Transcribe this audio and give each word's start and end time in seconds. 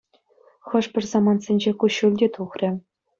Хӑш-пӗр 0.69 1.03
самантсенче 1.11 1.71
куҫҫуль 1.83 2.17
те 2.23 2.27
тухрӗ. 2.39 2.69